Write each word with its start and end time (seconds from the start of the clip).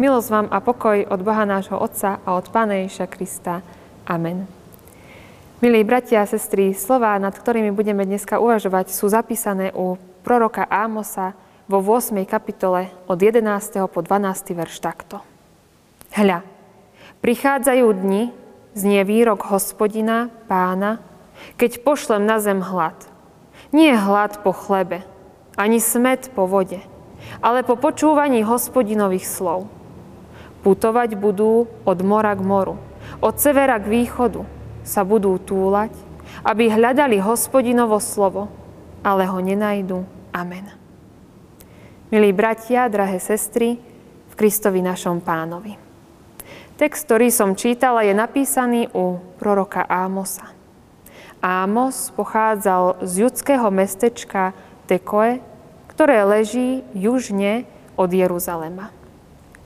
Milosť 0.00 0.32
vám 0.32 0.48
a 0.48 0.64
pokoj 0.64 1.12
od 1.12 1.20
Boha 1.20 1.44
nášho 1.44 1.76
Otca 1.76 2.24
a 2.24 2.40
od 2.40 2.48
Pána 2.48 2.80
Ježiša 2.80 3.04
Krista. 3.04 3.60
Amen. 4.08 4.48
Milí 5.60 5.84
bratia 5.84 6.24
a 6.24 6.30
sestry, 6.30 6.72
slová, 6.72 7.20
nad 7.20 7.36
ktorými 7.36 7.68
budeme 7.68 8.08
dneska 8.08 8.40
uvažovať, 8.40 8.96
sú 8.96 9.12
zapísané 9.12 9.76
u 9.76 10.00
proroka 10.24 10.64
Ámosa 10.72 11.36
vo 11.68 11.84
8. 11.84 12.16
kapitole 12.24 12.88
od 13.12 13.20
11. 13.20 13.44
po 13.92 14.00
12. 14.00 14.56
verš 14.56 14.80
takto. 14.80 15.20
Hľa, 16.16 16.48
prichádzajú 17.20 17.84
dni, 17.92 18.32
znie 18.72 19.04
výrok 19.04 19.52
hospodina, 19.52 20.32
pána, 20.48 21.04
keď 21.60 21.84
pošlem 21.84 22.24
na 22.24 22.40
zem 22.40 22.64
hlad. 22.64 22.96
Nie 23.68 24.00
hlad 24.00 24.40
po 24.40 24.56
chlebe, 24.56 25.04
ani 25.60 25.76
smet 25.76 26.32
po 26.32 26.48
vode, 26.48 26.80
ale 27.44 27.60
po 27.60 27.76
počúvaní 27.76 28.40
hospodinových 28.48 29.28
slov. 29.28 29.68
Putovať 30.60 31.16
budú 31.16 31.68
od 31.88 31.98
mora 32.04 32.36
k 32.36 32.42
moru, 32.44 32.76
od 33.24 33.34
severa 33.40 33.80
k 33.80 33.88
východu 33.88 34.44
sa 34.84 35.04
budú 35.04 35.36
túlať, 35.40 35.92
aby 36.44 36.68
hľadali 36.68 37.20
hospodinovo 37.20 37.96
slovo, 38.00 38.52
ale 39.00 39.24
ho 39.24 39.40
nenajdu. 39.40 40.04
Amen. 40.30 40.68
Milí 42.10 42.34
bratia, 42.34 42.90
drahé 42.90 43.22
sestry, 43.22 43.80
v 44.30 44.34
Kristovi 44.34 44.82
našom 44.82 45.22
pánovi. 45.22 45.78
Text, 46.80 47.04
ktorý 47.06 47.28
som 47.28 47.52
čítala, 47.58 48.06
je 48.06 48.14
napísaný 48.16 48.88
u 48.96 49.20
proroka 49.36 49.84
Ámosa. 49.84 50.48
Ámos 51.40 52.12
pochádzal 52.12 53.04
z 53.04 53.28
judského 53.28 53.68
mestečka 53.72 54.52
Tekoe, 54.84 55.40
ktoré 55.92 56.24
leží 56.24 56.84
južne 56.92 57.68
od 57.96 58.12
Jeruzalema. 58.12 58.99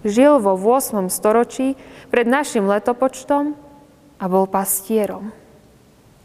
Žil 0.05 0.36
vo 0.36 0.52
8. 0.52 1.08
storočí 1.08 1.80
pred 2.12 2.28
našim 2.28 2.69
letopočtom 2.69 3.56
a 4.20 4.24
bol 4.28 4.44
pastierom. 4.44 5.33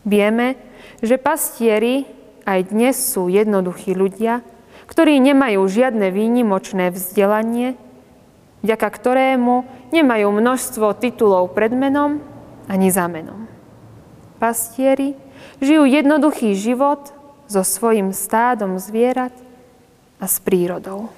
Vieme, 0.04 0.60
že 1.00 1.16
pastieri 1.16 2.04
aj 2.44 2.76
dnes 2.76 3.00
sú 3.00 3.32
jednoduchí 3.32 3.96
ľudia, 3.96 4.44
ktorí 4.92 5.22
nemajú 5.24 5.64
žiadne 5.64 6.12
výnimočné 6.12 6.92
vzdelanie, 6.92 7.80
vďaka 8.68 8.88
ktorému 8.90 9.64
nemajú 9.96 10.28
množstvo 10.28 10.98
titulov 11.00 11.56
pred 11.56 11.72
menom 11.72 12.20
ani 12.68 12.92
za 12.92 13.08
menom. 13.08 13.48
Pastieri 14.44 15.16
žijú 15.64 15.88
jednoduchý 15.88 16.52
život 16.58 17.16
so 17.48 17.64
svojim 17.64 18.12
stádom 18.12 18.76
zvierat 18.76 19.34
a 20.20 20.26
s 20.28 20.42
prírodou. 20.44 21.12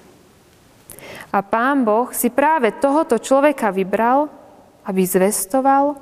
A 1.31 1.39
pán 1.41 1.83
Boh 1.88 2.11
si 2.11 2.27
práve 2.27 2.75
tohoto 2.75 3.17
človeka 3.17 3.71
vybral, 3.71 4.27
aby 4.85 5.05
zvestoval, 5.05 5.97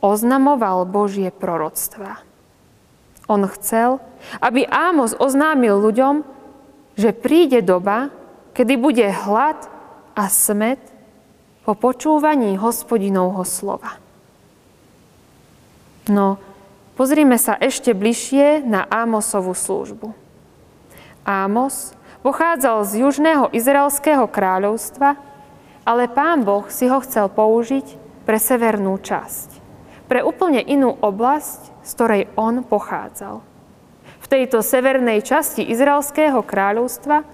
oznamoval 0.00 0.84
Božie 0.88 1.32
proroctvá. 1.32 2.20
On 3.24 3.40
chcel, 3.56 4.00
aby 4.40 4.68
Ámos 4.68 5.16
oznámil 5.16 5.80
ľuďom, 5.80 6.24
že 6.94 7.16
príde 7.16 7.64
doba, 7.64 8.12
kedy 8.52 8.76
bude 8.76 9.06
hlad 9.08 9.58
a 10.14 10.28
smet 10.28 10.80
po 11.64 11.72
počúvaní 11.72 12.60
hospodinovho 12.60 13.42
slova. 13.48 13.96
No, 16.04 16.36
pozrime 17.00 17.40
sa 17.40 17.56
ešte 17.56 17.96
bližšie 17.96 18.60
na 18.60 18.84
Ámosovú 18.84 19.56
službu. 19.56 20.12
Ámos 21.24 21.96
Pochádzal 22.24 22.88
z 22.88 23.04
južného 23.04 23.52
izraelského 23.52 24.24
kráľovstva, 24.24 25.20
ale 25.84 26.08
pán 26.08 26.40
Boh 26.40 26.64
si 26.72 26.88
ho 26.88 26.96
chcel 27.04 27.28
použiť 27.28 28.00
pre 28.24 28.40
severnú 28.40 28.96
časť, 28.96 29.60
pre 30.08 30.24
úplne 30.24 30.64
inú 30.64 30.96
oblasť, 31.04 31.84
z 31.84 31.90
ktorej 31.92 32.22
on 32.40 32.64
pochádzal. 32.64 33.44
V 34.24 34.26
tejto 34.32 34.64
severnej 34.64 35.20
časti 35.20 35.68
izraelského 35.68 36.40
kráľovstva 36.40 37.28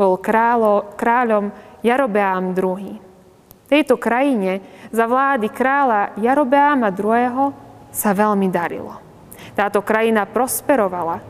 bol 0.00 0.16
kráľo, 0.16 0.96
kráľom 0.96 1.52
Jarobeám 1.84 2.56
II. 2.56 2.96
V 2.96 3.66
tejto 3.68 4.00
krajine 4.00 4.64
za 4.88 5.04
vlády 5.04 5.52
kráľa 5.52 6.16
Jarobeáma 6.16 6.88
II. 6.88 7.52
sa 7.92 8.16
veľmi 8.16 8.48
darilo. 8.48 8.96
Táto 9.52 9.84
krajina 9.84 10.24
prosperovala 10.24 11.20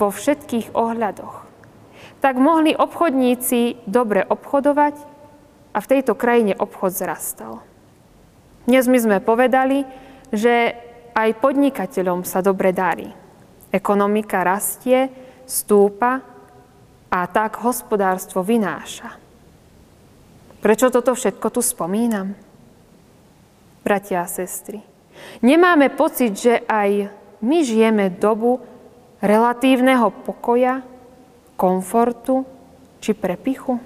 vo 0.00 0.08
všetkých 0.08 0.72
ohľadoch 0.72 1.49
tak 2.20 2.36
mohli 2.36 2.76
obchodníci 2.76 3.88
dobre 3.88 4.20
obchodovať 4.22 4.94
a 5.72 5.78
v 5.80 5.90
tejto 5.90 6.12
krajine 6.12 6.52
obchod 6.52 6.92
zrastal. 6.92 7.64
Dnes 8.68 8.84
my 8.84 8.98
sme 9.00 9.18
povedali, 9.24 9.88
že 10.30 10.76
aj 11.16 11.40
podnikateľom 11.40 12.22
sa 12.28 12.44
dobre 12.44 12.70
darí. 12.76 13.08
Ekonomika 13.72 14.44
rastie, 14.44 15.08
stúpa 15.48 16.22
a 17.10 17.20
tak 17.26 17.58
hospodárstvo 17.64 18.44
vynáša. 18.44 19.16
Prečo 20.60 20.92
toto 20.92 21.16
všetko 21.16 21.48
tu 21.50 21.64
spomínam? 21.64 22.36
Bratia 23.80 24.22
a 24.22 24.28
sestry, 24.28 24.84
nemáme 25.40 25.88
pocit, 25.88 26.36
že 26.36 26.60
aj 26.68 27.08
my 27.40 27.58
žijeme 27.64 28.12
dobu 28.12 28.60
relatívneho 29.24 30.12
pokoja, 30.28 30.84
komfortu 31.60 32.48
či 33.04 33.12
prepichu? 33.12 33.76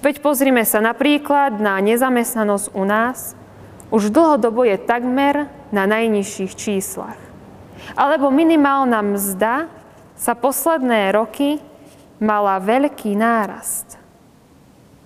Veď 0.00 0.24
pozrime 0.24 0.64
sa 0.64 0.80
napríklad 0.80 1.60
na 1.60 1.76
nezamestnanosť 1.84 2.66
u 2.72 2.84
nás. 2.88 3.36
Už 3.92 4.08
dlhodobo 4.08 4.64
je 4.64 4.80
takmer 4.80 5.52
na 5.68 5.84
najnižších 5.84 6.52
číslach. 6.56 7.20
Alebo 7.92 8.32
minimálna 8.32 9.04
mzda 9.04 9.68
sa 10.16 10.32
posledné 10.32 11.12
roky 11.12 11.60
mala 12.16 12.56
veľký 12.56 13.12
nárast. 13.12 14.00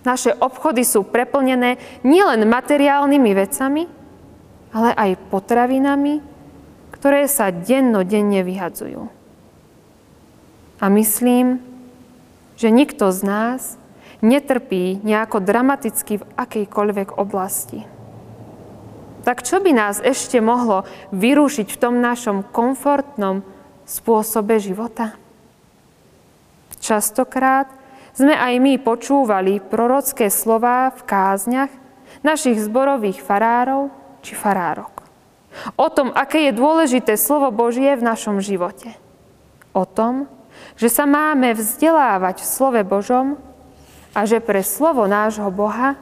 Naše 0.07 0.39
obchody 0.39 0.87
sú 0.87 1.03
preplnené 1.03 1.83
nielen 2.07 2.47
materiálnymi 2.47 3.33
vecami, 3.35 3.85
ale 4.71 4.95
aj 4.95 5.19
potravinami, 5.35 6.23
ktoré 6.95 7.27
sa 7.27 7.51
dennodenne 7.51 8.47
vyhadzujú. 8.47 9.16
A 10.81 10.93
myslím, 10.93 11.61
že 12.57 12.73
nikto 12.73 13.13
z 13.13 13.21
nás 13.25 13.61
netrpí 14.21 15.01
nejako 15.05 15.45
dramaticky 15.45 16.21
v 16.21 16.29
akejkoľvek 16.37 17.17
oblasti. 17.17 17.85
Tak 19.27 19.43
čo 19.43 19.59
by 19.59 19.75
nás 19.75 19.99
ešte 19.99 20.39
mohlo 20.39 20.87
vyrušiť 21.11 21.69
v 21.75 21.81
tom 21.81 21.99
našom 21.99 22.47
komfortnom 22.47 23.43
spôsobe 23.83 24.63
života? 24.63 25.19
Častokrát 26.79 27.67
sme 28.15 28.33
aj 28.33 28.55
my 28.63 28.79
počúvali 28.79 29.59
prorocké 29.59 30.31
slová 30.31 30.95
v 30.95 31.03
kázniach 31.03 31.73
našich 32.23 32.63
zborových 32.63 33.21
farárov 33.21 33.91
či 34.23 34.39
farárok. 34.39 35.05
O 35.75 35.91
tom, 35.91 36.15
aké 36.15 36.49
je 36.49 36.53
dôležité 36.55 37.19
slovo 37.19 37.51
Božie 37.51 37.99
v 37.99 38.07
našom 38.07 38.39
živote. 38.39 38.95
O 39.75 39.83
tom, 39.89 40.31
že 40.77 40.93
sa 40.93 41.09
máme 41.09 41.57
vzdelávať 41.57 42.45
v 42.45 42.51
slove 42.51 42.83
Božom 42.85 43.41
a 44.13 44.25
že 44.29 44.41
pre 44.41 44.61
slovo 44.61 45.09
nášho 45.09 45.49
Boha 45.53 45.97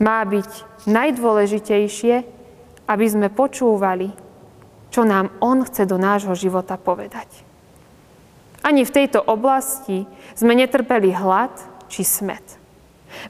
má 0.00 0.20
byť 0.24 0.86
najdôležitejšie, 0.88 2.14
aby 2.88 3.06
sme 3.06 3.28
počúvali, 3.30 4.10
čo 4.90 5.06
nám 5.06 5.30
On 5.38 5.62
chce 5.62 5.86
do 5.86 6.00
nášho 6.00 6.34
života 6.34 6.74
povedať. 6.74 7.28
Ani 8.60 8.84
v 8.84 8.92
tejto 8.92 9.22
oblasti 9.24 10.04
sme 10.36 10.52
netrpeli 10.58 11.14
hlad 11.14 11.52
či 11.88 12.04
smet. 12.04 12.60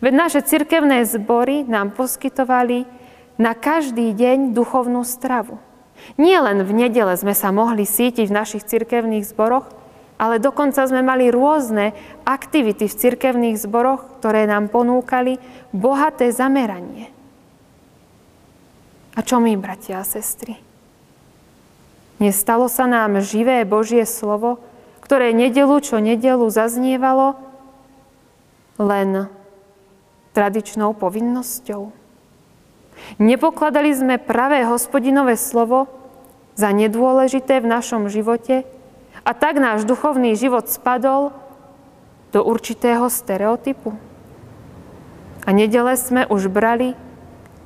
Veď 0.04 0.12
naše 0.12 0.40
cirkevné 0.44 1.06
zbory 1.08 1.64
nám 1.64 1.96
poskytovali 1.96 2.84
na 3.40 3.56
každý 3.56 4.12
deň 4.12 4.52
duchovnú 4.52 5.00
stravu. 5.06 5.56
Nie 6.20 6.40
len 6.44 6.60
v 6.64 6.72
nedele 6.72 7.16
sme 7.16 7.32
sa 7.32 7.52
mohli 7.52 7.88
sítiť 7.88 8.28
v 8.28 8.36
našich 8.36 8.64
cirkevných 8.68 9.24
zboroch, 9.24 9.68
ale 10.20 10.36
dokonca 10.36 10.84
sme 10.84 11.00
mali 11.00 11.32
rôzne 11.32 11.96
aktivity 12.28 12.84
v 12.84 12.98
cirkevných 13.00 13.56
zboroch, 13.56 14.20
ktoré 14.20 14.44
nám 14.44 14.68
ponúkali 14.68 15.40
bohaté 15.72 16.28
zameranie. 16.28 17.08
A 19.16 19.24
čo 19.24 19.40
my, 19.40 19.56
bratia 19.56 20.04
a 20.04 20.04
sestry? 20.04 20.60
Nestalo 22.20 22.68
sa 22.68 22.84
nám 22.84 23.24
živé 23.24 23.64
Božie 23.64 24.04
slovo, 24.04 24.60
ktoré 25.00 25.32
nedelu 25.32 25.80
čo 25.80 25.96
nedelu 25.96 26.44
zaznievalo 26.52 27.40
len 28.76 29.32
tradičnou 30.36 30.92
povinnosťou? 31.00 31.96
Nepokladali 33.16 33.96
sme 33.96 34.20
pravé 34.20 34.68
hospodinové 34.68 35.40
slovo 35.40 35.88
za 36.60 36.68
nedôležité 36.76 37.64
v 37.64 37.72
našom 37.72 38.12
živote, 38.12 38.68
a 39.24 39.30
tak 39.36 39.60
náš 39.60 39.84
duchovný 39.84 40.34
život 40.36 40.68
spadol 40.68 41.34
do 42.30 42.40
určitého 42.46 43.10
stereotypu. 43.10 43.94
A 45.44 45.48
nedele 45.50 45.96
sme 45.96 46.28
už 46.28 46.46
brali 46.52 46.94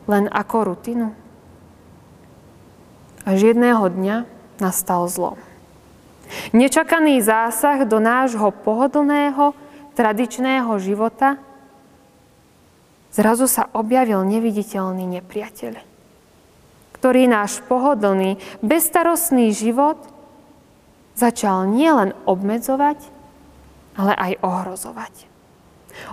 len 0.08 0.24
ako 0.30 0.74
rutinu. 0.74 1.08
Až 3.24 3.54
jedného 3.54 3.88
dňa 3.88 4.16
nastal 4.60 5.08
zlom. 5.08 5.40
Nečakaný 6.52 7.20
zásah 7.20 7.84
do 7.84 8.00
nášho 8.00 8.52
pohodlného, 8.52 9.52
tradičného 9.94 10.72
života 10.82 11.38
zrazu 13.14 13.46
sa 13.46 13.70
objavil 13.70 14.26
neviditeľný 14.26 15.06
nepriateľ, 15.20 15.78
ktorý 16.98 17.22
náš 17.30 17.62
pohodlný, 17.70 18.42
bestarostný 18.58 19.54
život 19.54 20.00
začal 21.14 21.70
nielen 21.70 22.12
obmedzovať, 22.26 22.98
ale 23.94 24.12
aj 24.14 24.32
ohrozovať. 24.42 25.14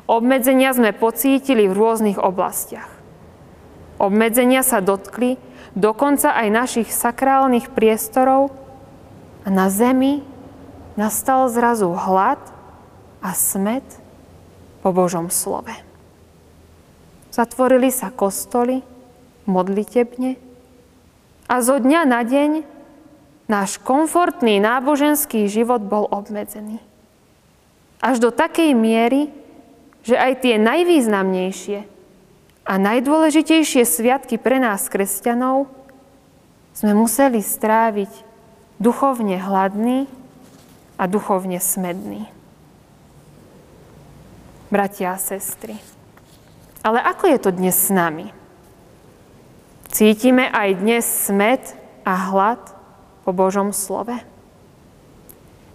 Obmedzenia 0.06 0.78
sme 0.78 0.94
pocítili 0.94 1.66
v 1.66 1.74
rôznych 1.74 2.22
oblastiach. 2.22 2.90
Obmedzenia 3.98 4.62
sa 4.62 4.82
dotkli 4.82 5.42
dokonca 5.74 6.34
aj 6.34 6.48
našich 6.54 6.90
sakrálnych 6.94 7.74
priestorov 7.74 8.54
a 9.46 9.50
na 9.50 9.74
zemi 9.74 10.22
nastal 10.94 11.50
zrazu 11.50 11.90
hlad 11.94 12.42
a 13.22 13.34
smet 13.34 13.86
po 14.86 14.94
Božom 14.94 15.34
slove. 15.34 15.74
Zatvorili 17.32 17.90
sa 17.90 18.12
kostoly 18.12 18.84
modlitebne 19.48 20.36
a 21.48 21.56
zo 21.64 21.80
dňa 21.80 22.02
na 22.06 22.22
deň 22.22 22.52
náš 23.52 23.76
komfortný 23.84 24.64
náboženský 24.64 25.52
život 25.52 25.84
bol 25.84 26.08
obmedzený. 26.08 26.80
Až 28.00 28.24
do 28.24 28.32
takej 28.32 28.72
miery, 28.72 29.28
že 30.08 30.16
aj 30.16 30.48
tie 30.48 30.56
najvýznamnejšie 30.56 31.80
a 32.64 32.74
najdôležitejšie 32.80 33.84
sviatky 33.84 34.40
pre 34.40 34.64
nás, 34.64 34.88
kresťanov, 34.88 35.68
sme 36.72 36.96
museli 36.96 37.44
stráviť 37.44 38.10
duchovne 38.80 39.36
hladný 39.36 40.08
a 40.96 41.04
duchovne 41.06 41.60
smedný. 41.60 42.32
Bratia 44.72 45.14
a 45.14 45.20
sestry, 45.20 45.76
ale 46.80 47.04
ako 47.04 47.28
je 47.28 47.38
to 47.44 47.52
dnes 47.52 47.76
s 47.76 47.92
nami? 47.92 48.32
Cítime 49.92 50.48
aj 50.48 50.80
dnes 50.80 51.04
smet 51.04 51.76
a 52.08 52.16
hlad 52.32 52.81
po 53.26 53.32
Božom 53.32 53.74
slove? 53.76 54.18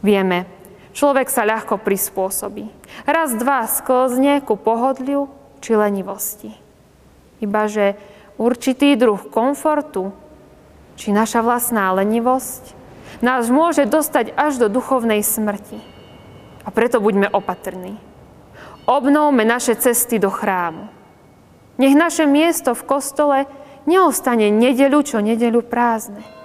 Vieme, 0.02 0.46
človek 0.94 1.28
sa 1.28 1.42
ľahko 1.42 1.82
prispôsobí. 1.82 2.70
Raz, 3.04 3.34
dva 3.34 3.66
sklzne 3.66 4.40
ku 4.44 4.54
pohodliu 4.54 5.26
či 5.60 5.74
lenivosti. 5.74 6.54
Ibaže 7.42 7.98
určitý 8.40 8.96
druh 8.96 9.20
komfortu 9.28 10.12
či 10.96 11.12
naša 11.12 11.44
vlastná 11.44 11.92
lenivosť 11.92 12.72
nás 13.20 13.48
môže 13.48 13.88
dostať 13.88 14.32
až 14.36 14.60
do 14.60 14.66
duchovnej 14.72 15.20
smrti. 15.24 15.80
A 16.66 16.68
preto 16.74 16.98
buďme 16.98 17.30
opatrní. 17.30 17.96
Obnovme 18.86 19.42
naše 19.46 19.74
cesty 19.74 20.18
do 20.18 20.30
chrámu. 20.30 20.86
Nech 21.76 21.92
naše 21.92 22.24
miesto 22.24 22.72
v 22.72 22.86
kostole 22.86 23.38
neostane 23.84 24.48
nedeľu 24.48 25.00
čo 25.04 25.18
nedeľu 25.20 25.60
prázdne. 25.66 26.35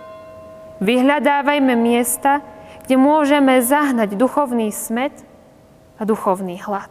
Vyhľadávajme 0.81 1.77
miesta, 1.77 2.41
kde 2.83 2.97
môžeme 2.97 3.61
zahnať 3.61 4.17
duchovný 4.17 4.73
smet 4.73 5.13
a 5.95 6.03
duchovný 6.03 6.57
hlad. 6.57 6.89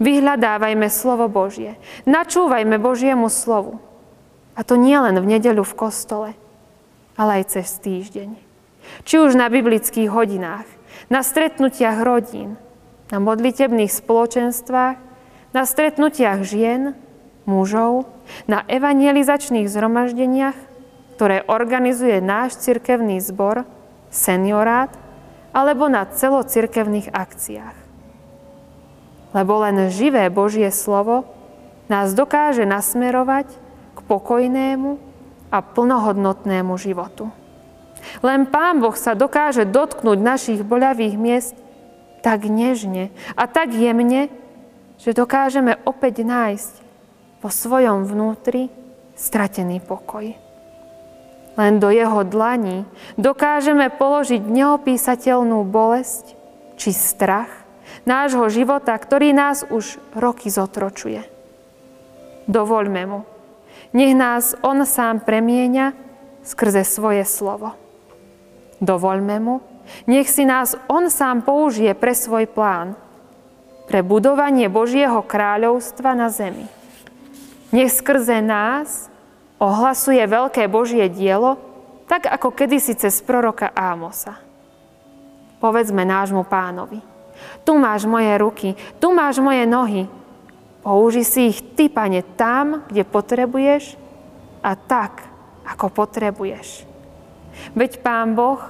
Vyhľadávajme 0.00 0.88
slovo 0.88 1.28
Božie. 1.28 1.76
Načúvajme 2.08 2.80
Božiemu 2.80 3.28
slovu. 3.28 3.78
A 4.56 4.64
to 4.64 4.80
nie 4.80 4.96
len 4.96 5.18
v 5.20 5.36
nedeľu 5.36 5.66
v 5.66 5.76
kostole, 5.76 6.28
ale 7.18 7.42
aj 7.42 7.58
cez 7.58 7.68
týždeň. 7.82 8.30
Či 9.04 9.14
už 9.20 9.36
na 9.36 9.52
biblických 9.52 10.08
hodinách, 10.08 10.66
na 11.12 11.20
stretnutiach 11.20 12.00
rodín, 12.00 12.56
na 13.12 13.20
modlitebných 13.20 13.92
spoločenstvách, 13.92 14.96
na 15.52 15.62
stretnutiach 15.62 16.40
žien, 16.46 16.96
mužov, 17.44 18.08
na 18.48 18.64
evangelizačných 18.64 19.68
zhromaždeniach, 19.68 20.56
ktoré 21.14 21.46
organizuje 21.46 22.18
náš 22.18 22.58
cirkevný 22.58 23.22
zbor, 23.22 23.62
seniorát, 24.10 24.90
alebo 25.54 25.86
na 25.86 26.02
celocirkevných 26.02 27.14
akciách. 27.14 27.78
Lebo 29.30 29.62
len 29.62 29.94
živé 29.94 30.26
Božie 30.26 30.74
slovo 30.74 31.30
nás 31.86 32.10
dokáže 32.18 32.66
nasmerovať 32.66 33.46
k 33.94 33.98
pokojnému 34.10 34.98
a 35.54 35.58
plnohodnotnému 35.62 36.74
životu. 36.74 37.30
Len 38.20 38.50
Pán 38.50 38.82
Boh 38.82 38.94
sa 38.98 39.14
dokáže 39.14 39.62
dotknúť 39.62 40.18
našich 40.18 40.60
boľavých 40.66 41.14
miest 41.14 41.54
tak 42.26 42.50
nežne 42.50 43.14
a 43.38 43.46
tak 43.46 43.70
jemne, 43.70 44.32
že 44.98 45.14
dokážeme 45.14 45.78
opäť 45.86 46.26
nájsť 46.26 46.72
vo 47.44 47.50
svojom 47.52 48.08
vnútri 48.08 48.72
stratený 49.14 49.84
pokoj. 49.84 50.32
Len 51.54 51.78
do 51.78 51.86
jeho 51.90 52.26
dlaní 52.26 52.82
dokážeme 53.14 53.86
položiť 53.94 54.42
neopísateľnú 54.42 55.62
bolesť 55.62 56.34
či 56.74 56.90
strach 56.90 57.50
nášho 58.02 58.50
života, 58.50 58.92
ktorý 58.98 59.30
nás 59.30 59.62
už 59.70 60.02
roky 60.18 60.50
zotročuje. 60.50 61.22
Dovoľme 62.50 63.02
mu, 63.06 63.20
nech 63.94 64.12
nás 64.12 64.58
on 64.60 64.82
sám 64.82 65.22
premieňa 65.22 65.94
skrze 66.42 66.82
svoje 66.84 67.22
slovo. 67.24 67.72
Dovoľme 68.82 69.36
mu, 69.38 69.62
nech 70.10 70.28
si 70.28 70.42
nás 70.42 70.76
on 70.90 71.08
sám 71.08 71.46
použije 71.46 71.94
pre 71.94 72.12
svoj 72.12 72.50
plán, 72.50 72.98
pre 73.86 74.02
budovanie 74.02 74.66
Božieho 74.68 75.22
kráľovstva 75.22 76.16
na 76.16 76.28
zemi. 76.28 76.66
Nech 77.70 77.92
skrze 77.94 78.42
nás 78.42 79.12
ohlasuje 79.64 80.20
veľké 80.20 80.68
Božie 80.68 81.08
dielo, 81.08 81.56
tak 82.04 82.28
ako 82.28 82.52
kedysi 82.52 82.92
cez 82.92 83.24
proroka 83.24 83.72
Ámosa. 83.72 84.36
Povedzme 85.56 86.04
nášmu 86.04 86.44
pánovi, 86.44 87.00
tu 87.64 87.72
máš 87.80 88.04
moje 88.04 88.28
ruky, 88.36 88.68
tu 89.00 89.16
máš 89.16 89.40
moje 89.40 89.64
nohy. 89.64 90.04
Použi 90.84 91.24
si 91.24 91.48
ich 91.48 91.64
ty, 91.72 91.88
pane, 91.88 92.20
tam, 92.36 92.84
kde 92.92 93.08
potrebuješ 93.08 93.96
a 94.60 94.76
tak, 94.76 95.24
ako 95.64 95.88
potrebuješ. 95.88 96.84
Veď 97.72 98.04
Pán 98.04 98.36
Boh 98.36 98.60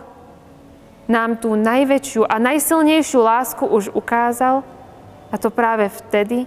nám 1.11 1.43
tú 1.43 1.59
najväčšiu 1.59 2.23
a 2.23 2.39
najsilnejšiu 2.39 3.19
lásku 3.19 3.65
už 3.67 3.91
ukázal, 3.91 4.63
a 5.29 5.35
to 5.35 5.51
práve 5.51 5.91
vtedy, 5.91 6.47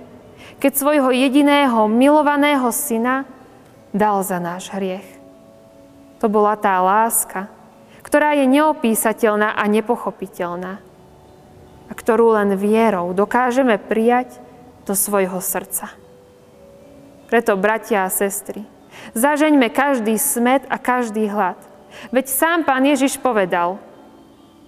keď 0.63 0.72
svojho 0.72 1.12
jediného 1.12 1.92
milovaného 1.92 2.72
syna 2.72 3.27
dal 3.98 4.22
za 4.22 4.38
náš 4.38 4.70
hriech. 4.72 5.06
To 6.22 6.30
bola 6.30 6.58
tá 6.58 6.77
láska, 6.82 7.50
ktorá 8.01 8.38
je 8.38 8.46
neopísateľná 8.48 9.58
a 9.58 9.63
nepochopiteľná 9.68 10.80
a 11.88 11.94
ktorú 11.94 12.38
len 12.39 12.56
vierou 12.56 13.12
dokážeme 13.12 13.75
prijať 13.75 14.39
do 14.88 14.96
svojho 14.96 15.44
srdca. 15.44 15.92
Preto, 17.27 17.60
bratia 17.60 18.08
a 18.08 18.10
sestry, 18.10 18.63
zažeňme 19.12 19.68
každý 19.68 20.16
smet 20.16 20.63
a 20.72 20.80
každý 20.80 21.27
hlad. 21.27 21.60
Veď 22.16 22.32
sám 22.32 22.63
pán 22.63 22.88
Ježiš 22.88 23.20
povedal, 23.20 23.84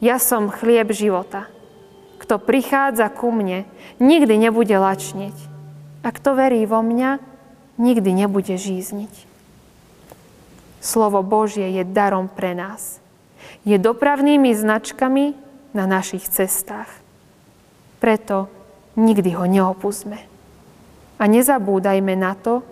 ja 0.04 0.20
som 0.20 0.52
chlieb 0.52 0.92
života. 0.92 1.48
Kto 2.20 2.36
prichádza 2.40 3.08
ku 3.12 3.32
mne, 3.32 3.64
nikdy 4.04 4.36
nebude 4.36 4.76
lačnieť. 4.76 5.36
A 6.04 6.12
kto 6.12 6.36
verí 6.36 6.68
vo 6.68 6.84
mňa, 6.84 7.20
nikdy 7.80 8.12
nebude 8.14 8.60
žízniť. 8.60 9.26
Slovo 10.84 11.24
Božie 11.24 11.66
je 11.80 11.84
darom 11.88 12.28
pre 12.28 12.52
nás. 12.52 13.00
Je 13.64 13.80
dopravnými 13.80 14.52
značkami 14.52 15.36
na 15.72 15.88
našich 15.88 16.28
cestách. 16.28 16.88
Preto 18.00 18.48
nikdy 18.96 19.36
ho 19.36 19.48
neopustme. 19.48 20.20
A 21.20 21.24
nezabúdajme 21.28 22.16
na 22.16 22.36
to, 22.36 22.64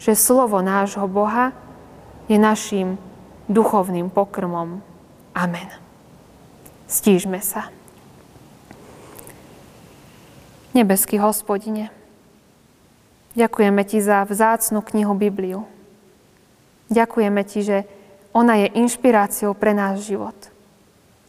že 0.00 0.16
slovo 0.16 0.60
nášho 0.64 1.04
Boha 1.04 1.52
je 2.28 2.40
našim 2.40 2.96
duchovným 3.48 4.08
pokrmom. 4.08 4.80
Amen. 5.36 5.68
Stížme 6.88 7.44
sa. 7.44 7.68
Nebeský 10.72 11.20
hospodine, 11.20 11.92
Ďakujeme 13.34 13.82
Ti 13.82 13.98
za 13.98 14.22
vzácnu 14.22 14.78
knihu 14.78 15.14
Bibliu. 15.18 15.66
Ďakujeme 16.90 17.42
Ti, 17.42 17.60
že 17.66 17.78
ona 18.30 18.62
je 18.62 18.78
inšpiráciou 18.78 19.58
pre 19.58 19.74
náš 19.74 20.06
život. 20.06 20.34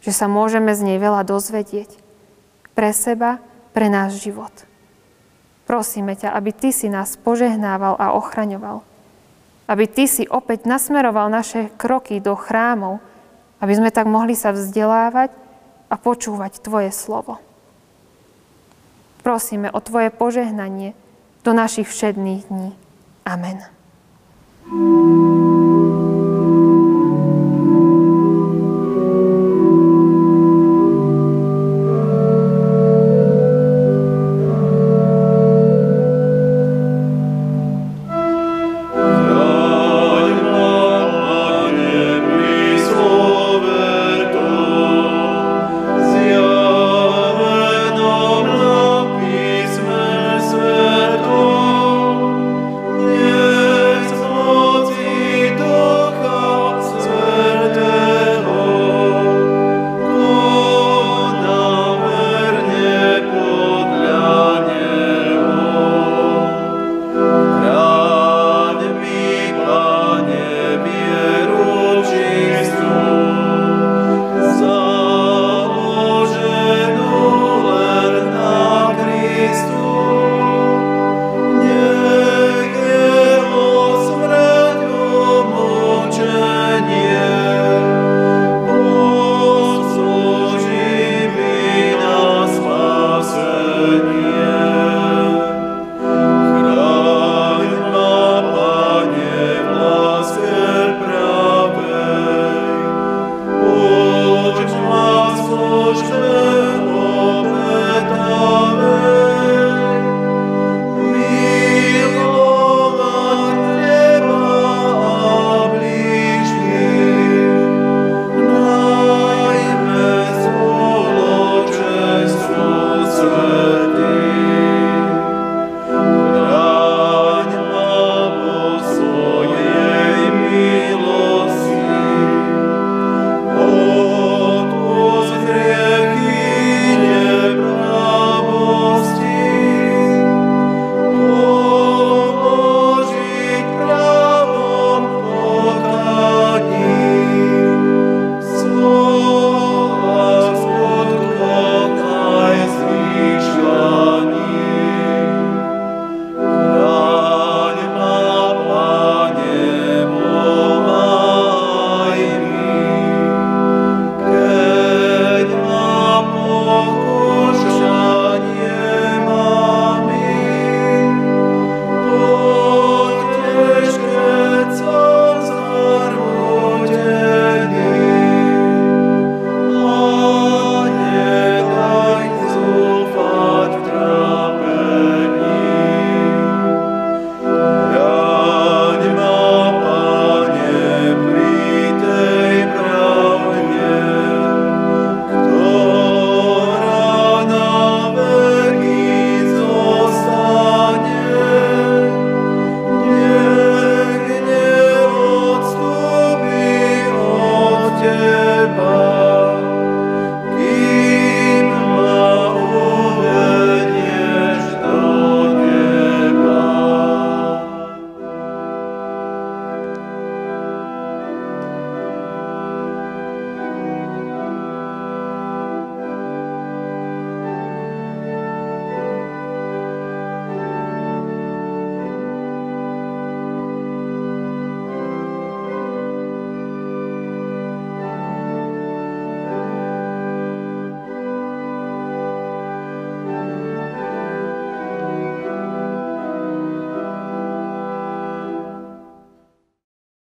Že 0.06 0.12
sa 0.14 0.26
môžeme 0.30 0.70
z 0.74 0.86
nej 0.86 0.98
veľa 1.02 1.26
dozvedieť. 1.26 1.98
Pre 2.78 2.90
seba, 2.94 3.42
pre 3.74 3.90
náš 3.90 4.22
život. 4.22 4.54
Prosíme 5.66 6.14
ťa, 6.14 6.30
aby 6.30 6.54
Ty 6.54 6.70
si 6.70 6.86
nás 6.86 7.18
požehnával 7.18 7.98
a 7.98 8.14
ochraňoval. 8.14 8.86
Aby 9.66 9.90
Ty 9.90 10.06
si 10.06 10.30
opäť 10.30 10.62
nasmeroval 10.62 11.26
naše 11.26 11.74
kroky 11.74 12.22
do 12.22 12.38
chrámov, 12.38 13.02
aby 13.58 13.74
sme 13.74 13.90
tak 13.90 14.06
mohli 14.06 14.38
sa 14.38 14.54
vzdelávať 14.54 15.34
a 15.90 15.94
počúvať 15.98 16.62
Tvoje 16.62 16.94
slovo. 16.94 17.42
Prosíme 19.26 19.74
o 19.74 19.82
Tvoje 19.82 20.14
požehnanie 20.14 20.94
do 21.46 21.54
našich 21.54 21.88
všedných 21.88 22.44
dní. 22.44 22.74
Amen. 23.24 23.62